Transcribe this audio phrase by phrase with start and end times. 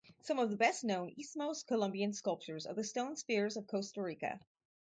[0.21, 4.39] Some of the best-known Isthmo-Colombian sculptures are the stone spheres of Costa Rica.